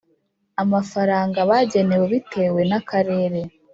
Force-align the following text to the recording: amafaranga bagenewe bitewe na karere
amafaranga 0.63 1.39
bagenewe 1.49 2.05
bitewe 2.13 2.61
na 2.71 2.79
karere 2.89 3.39